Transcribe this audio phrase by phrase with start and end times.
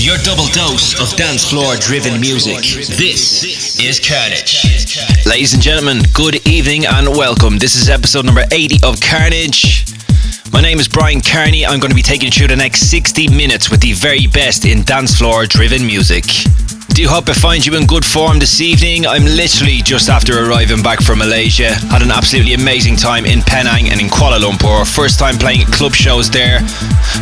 [0.00, 2.58] Your double dose of dance floor driven music.
[2.96, 5.26] This is Kearnage.
[5.26, 7.58] Ladies and gentlemen, good evening and welcome.
[7.58, 9.92] This is episode number 80 of Kearnage.
[10.52, 11.66] My name is Bryan Kearney.
[11.66, 14.64] I'm going to be taking you through the next 60 minutes with the very best
[14.64, 16.22] in dance floor driven music
[16.98, 19.06] do hope I find you in good form this evening.
[19.06, 21.70] I'm literally just after arriving back from Malaysia.
[21.94, 24.82] Had an absolutely amazing time in Penang and in Kuala Lumpur.
[24.82, 26.58] First time playing club shows there.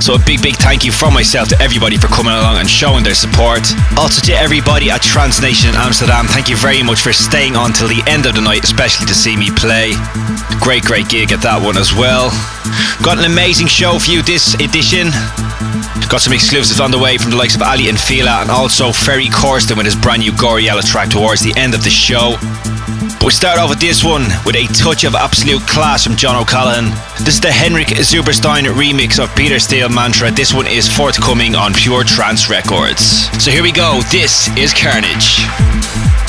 [0.01, 3.05] So a big, big thank you from myself to everybody for coming along and showing
[3.05, 3.69] their support.
[3.99, 7.89] Also to everybody at Transnation in Amsterdam, thank you very much for staying on till
[7.89, 9.93] the end of the night, especially to see me play.
[10.57, 12.33] Great, great gig at that one as well.
[13.05, 15.13] Got an amazing show for you this edition.
[16.09, 18.93] Got some exclusives on the way from the likes of Aly and Fila and also
[18.93, 19.29] Ferry
[19.67, 22.37] Corsten with his brand new Gouryella track towards the end of the show.
[23.19, 26.41] But we start off with this one with a touch of absolute class from John
[26.41, 26.91] O'Callaghan.
[27.25, 30.31] This is the Henrik Zuberstein remix of Peter Steele Mantra.
[30.31, 33.29] This one is forthcoming on Pure Trance Records.
[33.43, 34.01] So here we go.
[34.11, 36.26] This is Kearnage.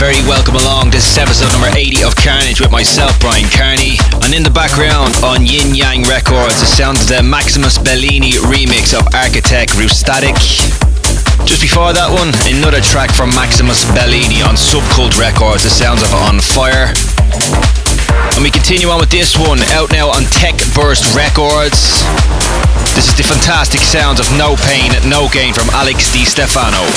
[0.00, 0.88] Very welcome along.
[0.88, 4.00] This is episode number 80 of Kearnage with myself, Bryan Kearney.
[4.24, 8.96] And in the background on Yin Yang Records, the sound of the Maximus Bellini remix
[8.96, 10.40] of Architect Rustatic.
[11.44, 16.08] Just before that one, another track from Maximus Bellini on Subcult Records, the sounds of
[16.16, 16.88] On Fire.
[18.32, 22.00] And we continue on with this one, out now on Tech Burst Records.
[22.96, 26.88] This is the fantastic sounds of No Pain, No Gain from Alex Di Stefano.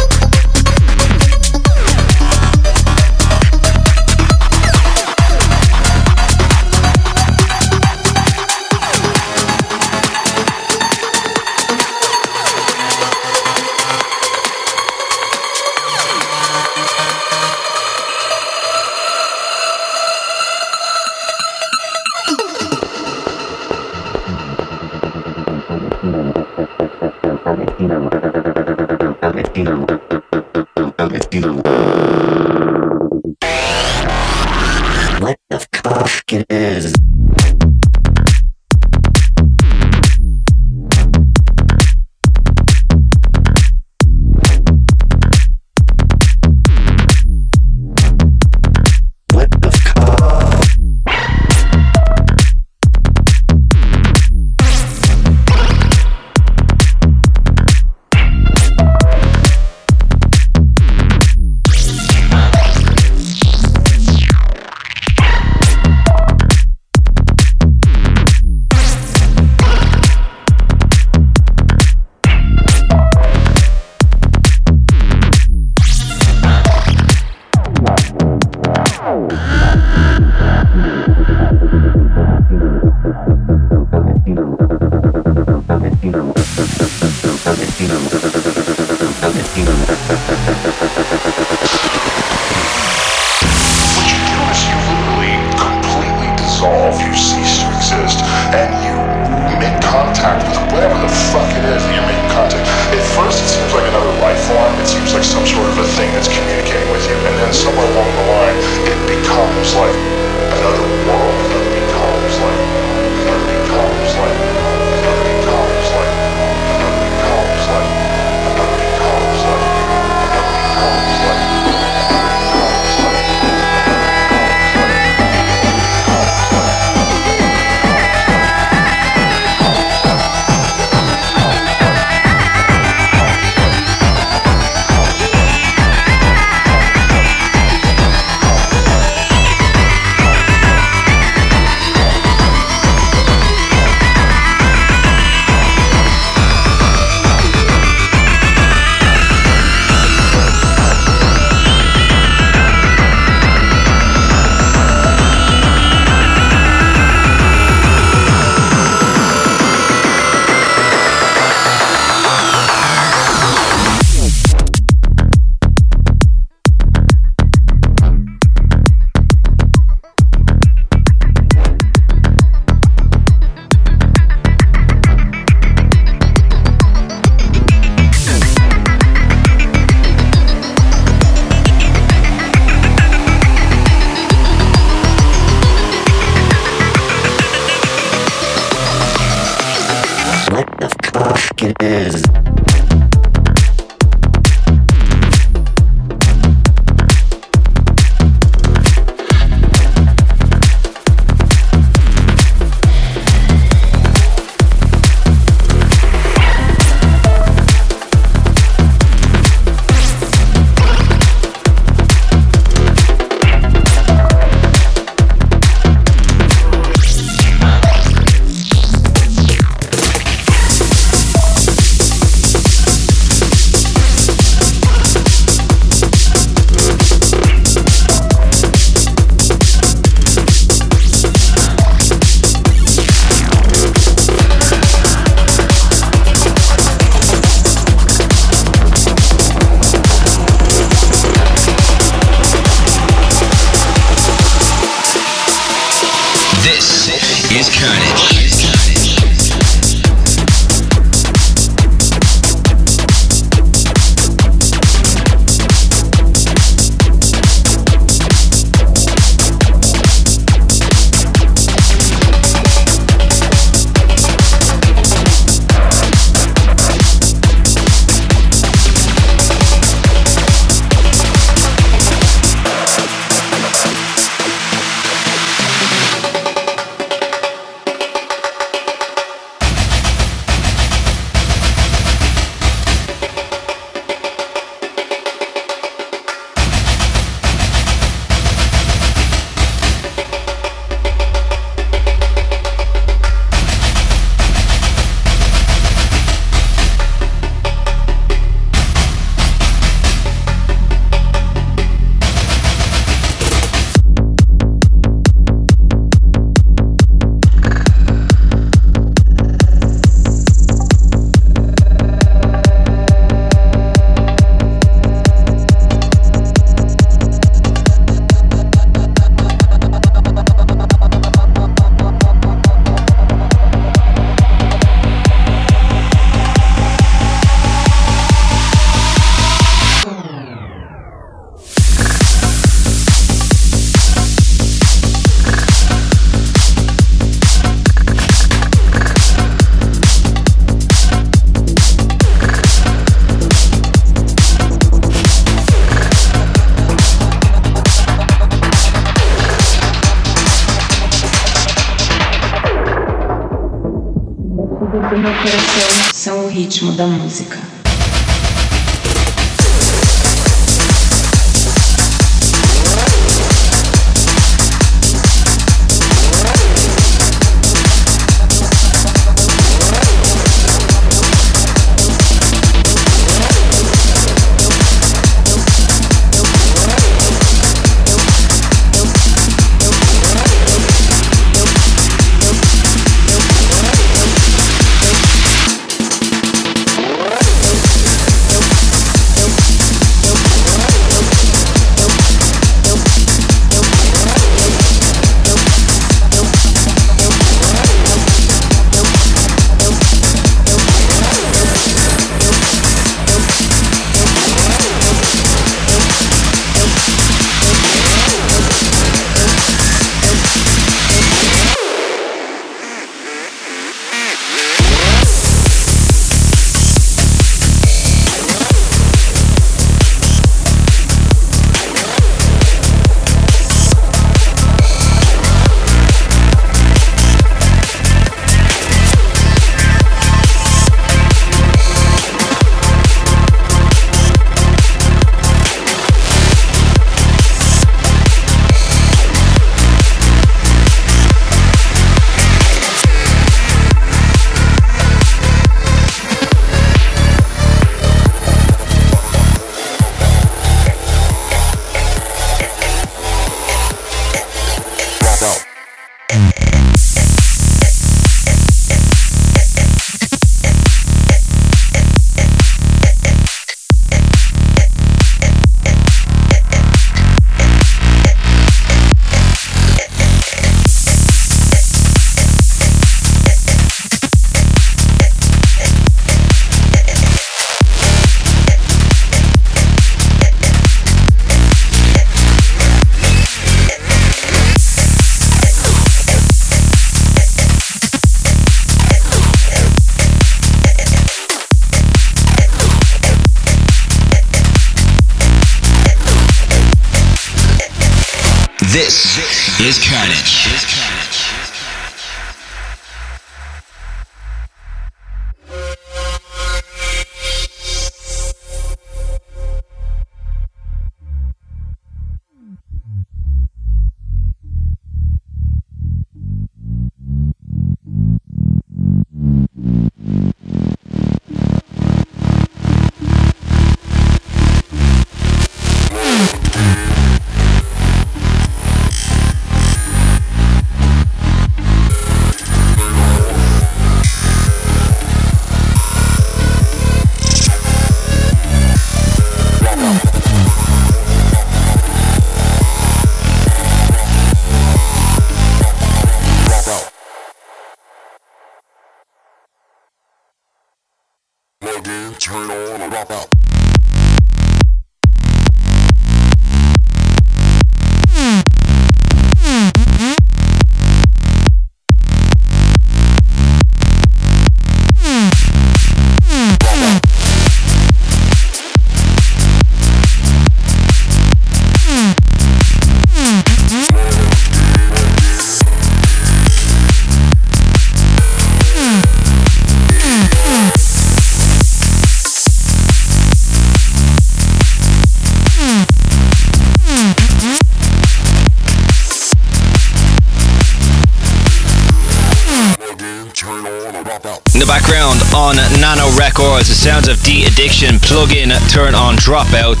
[596.94, 600.00] Sounds of D-Addiction, plug-in, turn on, dropout.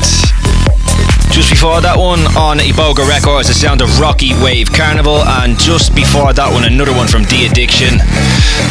[1.30, 5.94] Just before that one on Iboga Records, the sound of Rocky Wave Carnival, and just
[5.94, 7.98] before that one, another one from D-Addiction.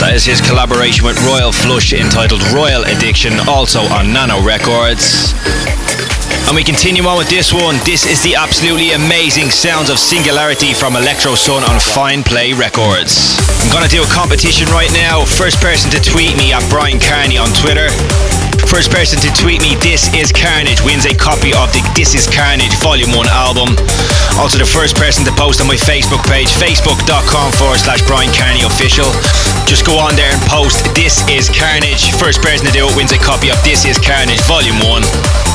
[0.03, 5.31] That is his collaboration with Royal Flush entitled Royal Addiction, also on Nano Records.
[6.49, 7.77] And we continue on with this one.
[7.85, 13.37] This is the absolutely amazing sounds of Singularity from Electro Sun on Fine Play Records.
[13.61, 15.29] I'm gonna do a competition right now.
[15.29, 17.85] First person to tweet me at Bryan Kearney on Twitter.
[18.65, 22.25] First person to tweet me This Is Kearnage wins a copy of the This Is
[22.25, 23.77] Kearnage Volume 1 album.
[24.41, 28.65] Also, the first person to post on my Facebook page, facebook.com forward slash Bryan Kearney
[28.65, 29.05] official.
[29.69, 32.09] Just go on there and post This Is Kearnage.
[32.17, 35.48] First person to do it wins a copy of This Is Kearnage Volume 1.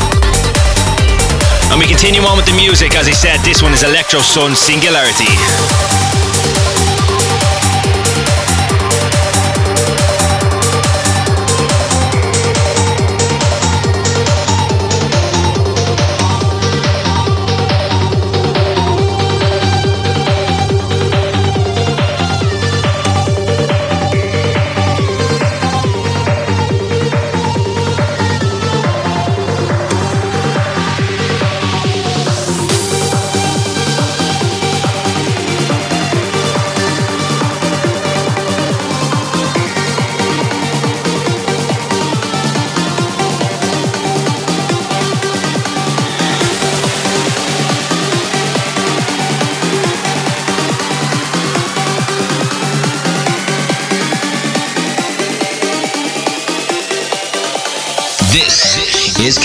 [1.75, 2.95] And we continue on with the music.
[2.95, 6.24] As I said, this one is Electro Sun Singularity.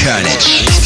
[0.09, 0.78] Kearnage.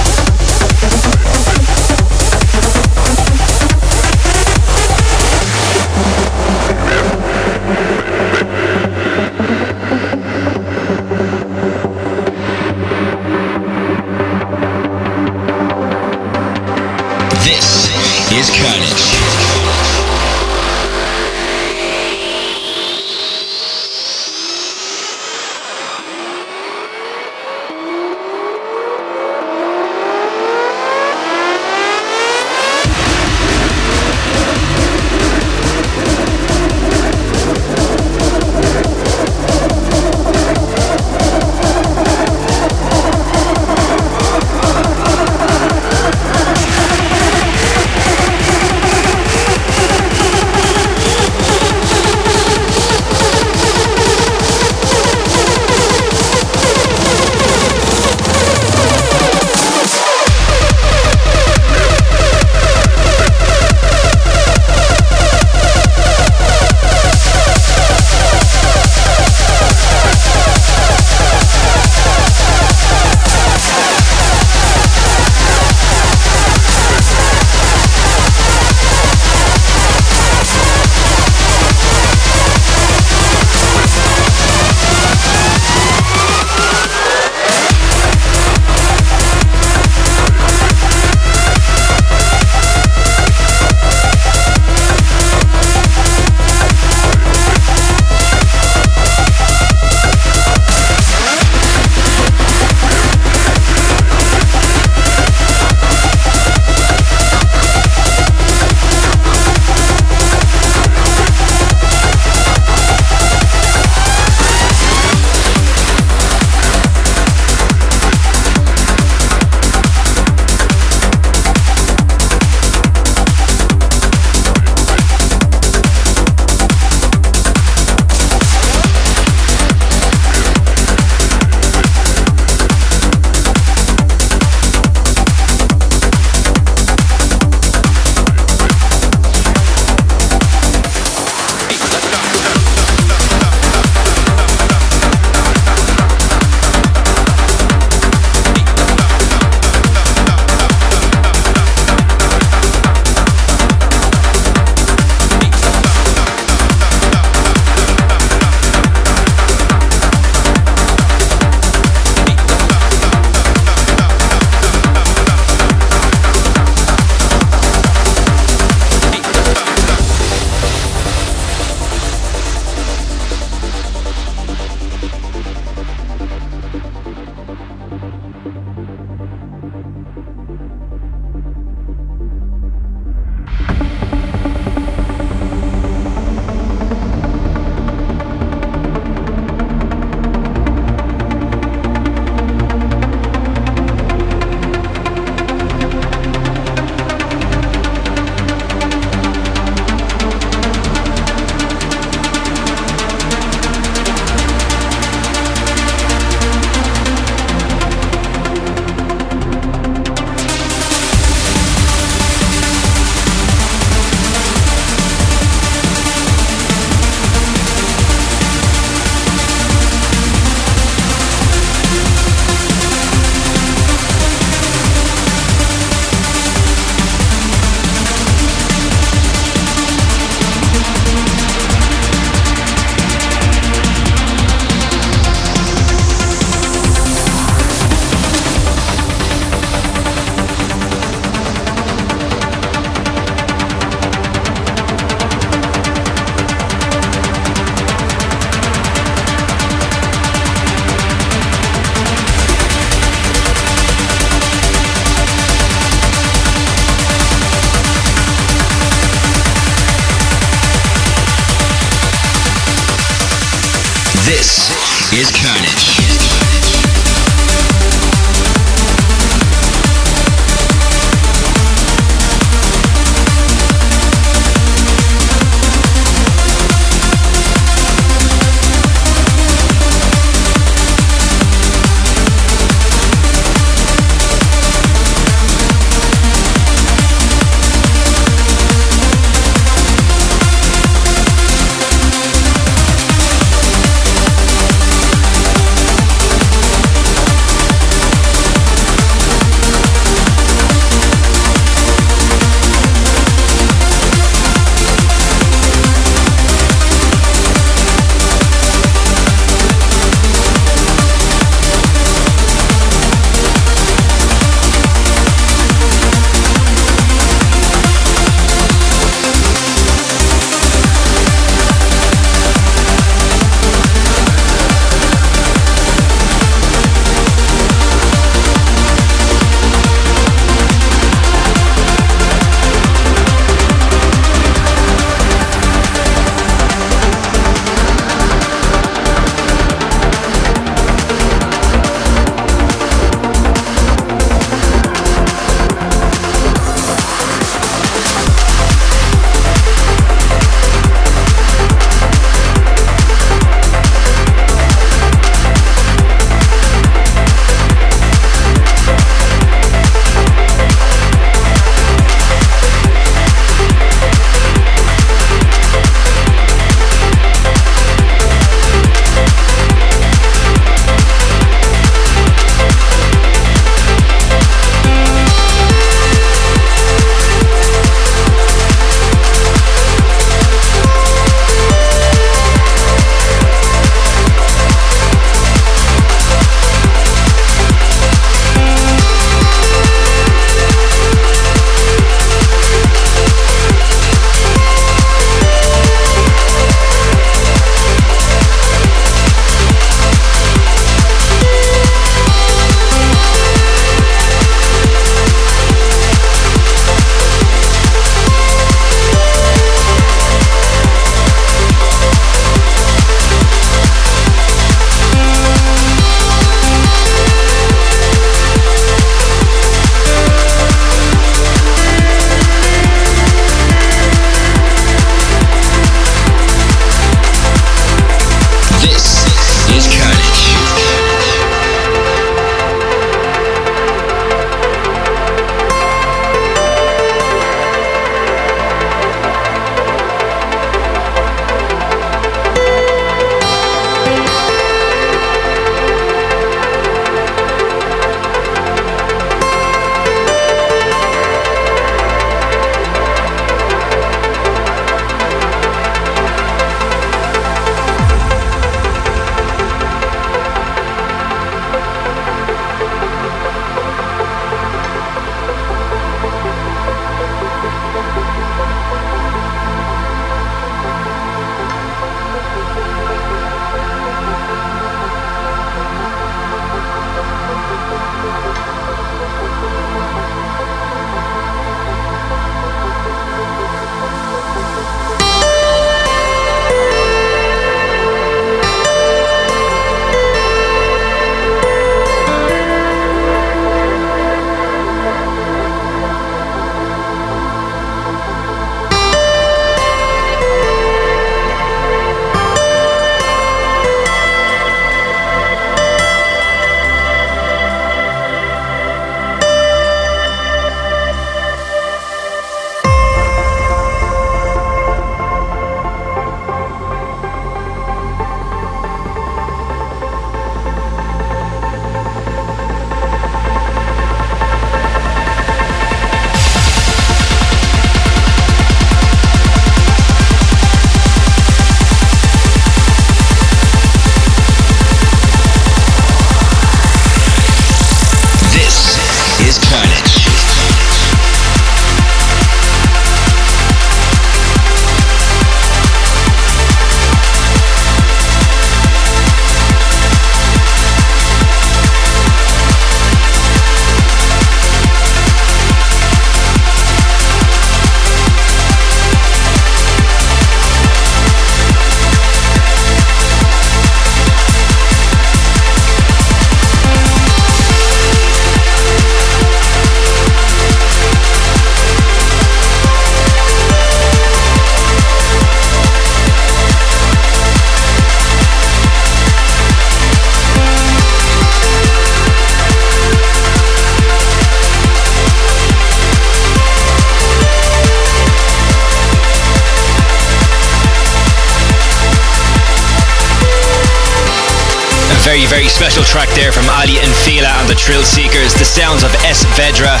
[595.36, 599.12] Very, very special track there from Aly and Fila and the Thrillseekers, the sounds of
[599.20, 599.44] S.
[599.52, 600.00] Vedra.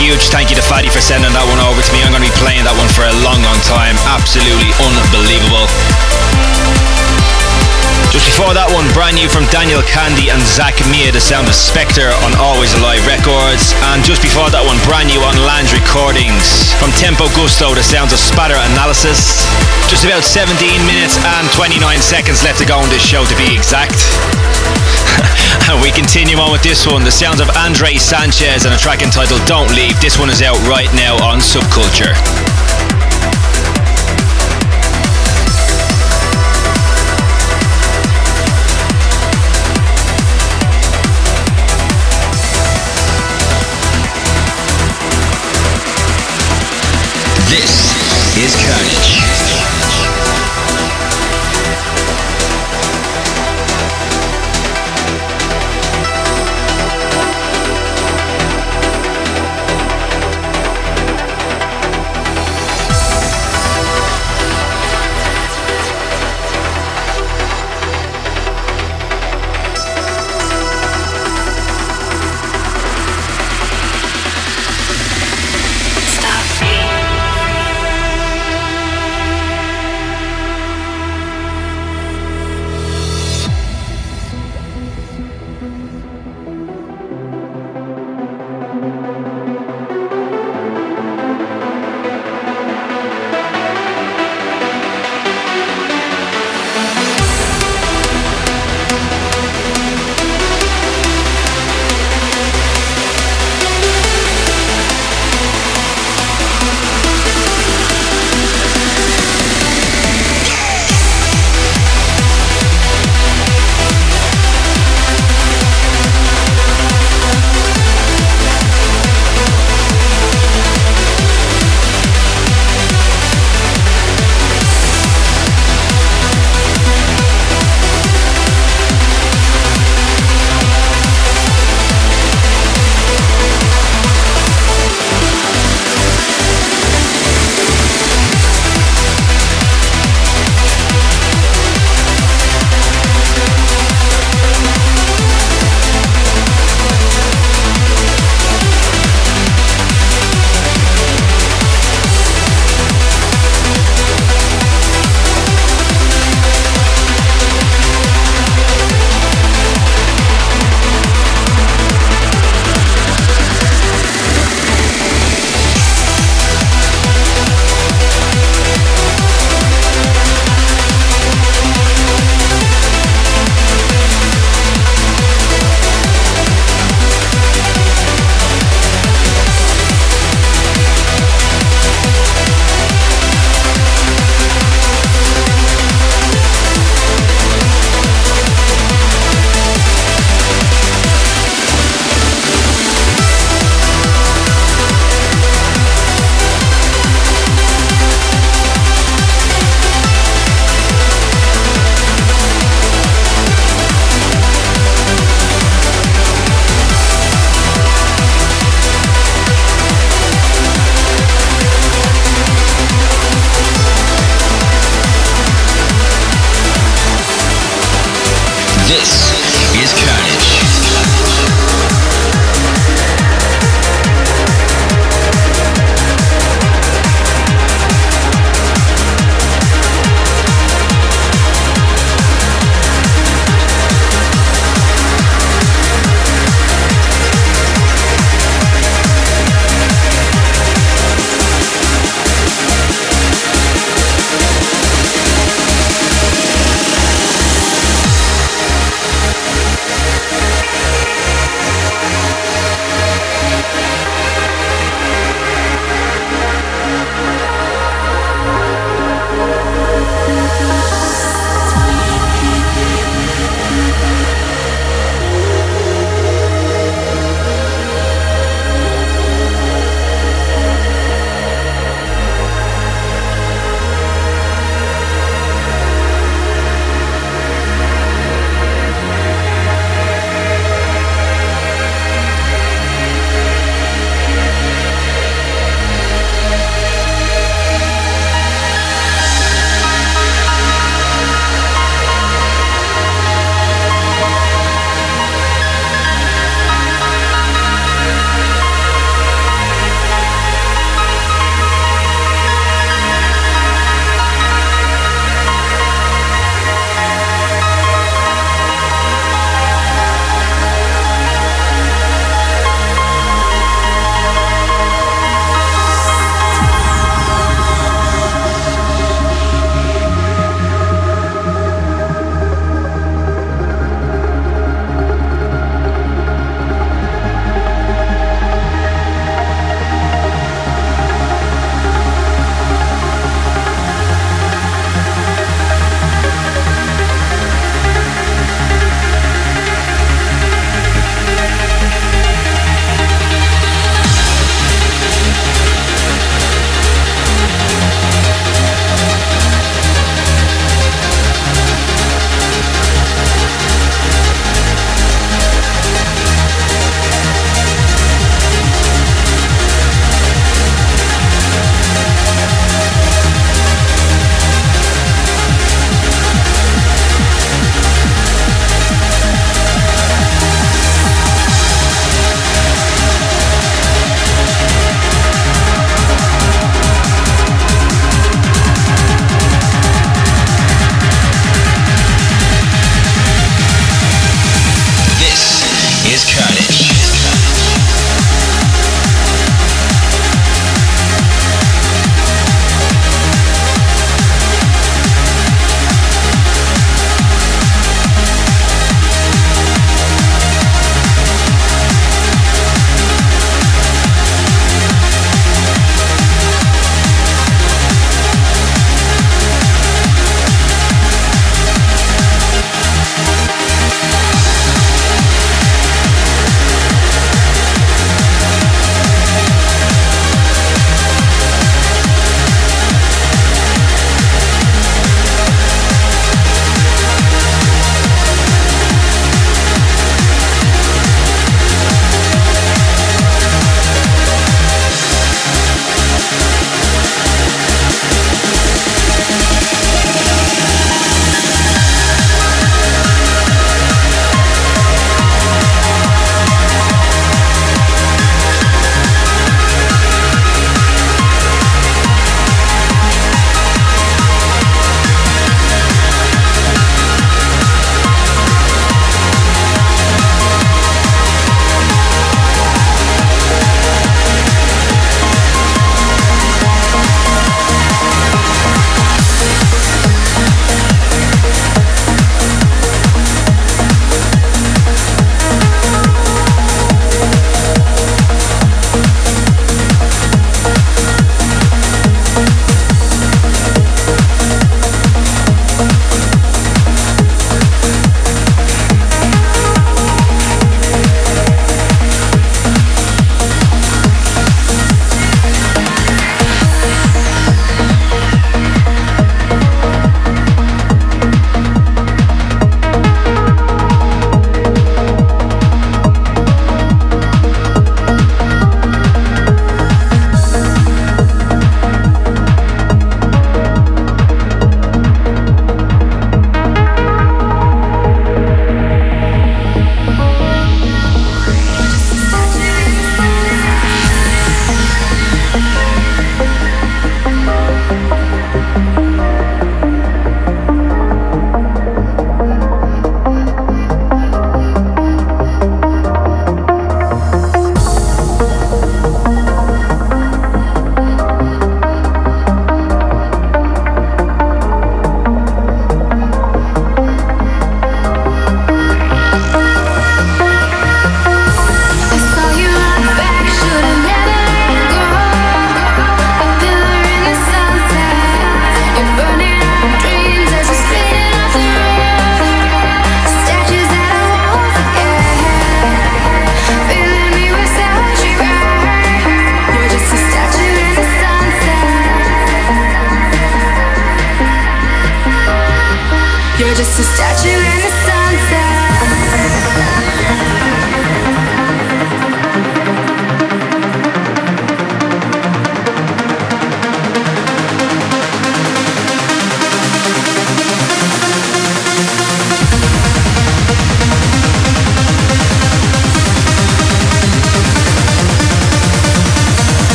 [0.00, 2.00] Huge thank you to Fadi for sending that one over to me.
[2.00, 4.00] I'm going to be playing that one for a long, long time.
[4.08, 5.68] Absolutely unbelievable.
[8.08, 11.56] Just before that one, brand new from Daniel Kandi and Zach Mia, the sound of
[11.58, 13.76] Spectre on Always Alive Records.
[13.92, 18.16] And just before that one, brand new on Lands Recordings from Tempo Giusto, the sounds
[18.16, 19.44] of Spatter Analysis.
[19.92, 20.56] Just about 17
[20.88, 24.00] minutes and 29 seconds left to go on this show to be exact.
[25.82, 29.40] we continue on with this one, the sounds of Andre Sanchez and a track entitled
[29.46, 29.98] Don't Leave.
[30.00, 32.45] This one is out right now on Subculture.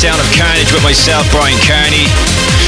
[0.00, 2.08] Sound of Kearnage with myself, Bryan Kearney.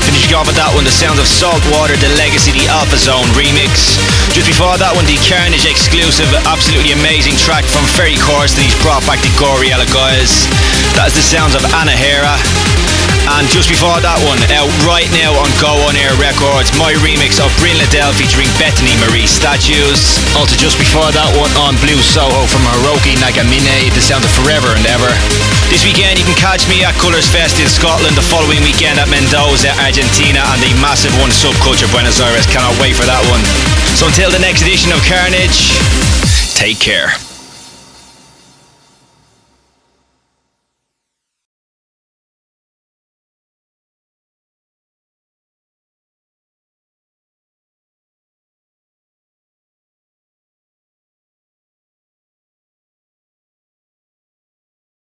[0.04, 3.96] Finishing off with that one, the sounds of Saltwater, the Legacy, the Alpha Zone remix.
[4.36, 8.60] Just before that one, the Kearnage exclusive, absolutely amazing track from Ferry Corsten.
[8.60, 10.44] He's brought back the Gouryella guys.
[10.92, 12.36] That is the sounds of Anahera.
[13.30, 17.38] And just before that one, out right now on Go On Air Records, my remix
[17.38, 20.18] of Bryn Liddell featuring Bethany Marie Statues.
[20.34, 24.74] Also just before that one on Blue Soho from Hiroki Nagamine, the sound of Forever
[24.74, 25.10] and Ever.
[25.70, 29.06] This weekend you can catch me at Colours Fest in Scotland, the following weekend at
[29.06, 32.44] Mendoza, Argentina, and the massive one Subculture Buenos Aires.
[32.50, 33.42] Cannot wait for that one.
[33.94, 35.78] So until the next edition of Kearnage,
[36.58, 37.21] take care.